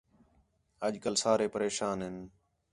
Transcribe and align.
اَڄ 0.85 0.93
کل 1.03 1.15
سارے 1.23 1.45
پریشان 1.55 1.97
ھین 2.05 2.15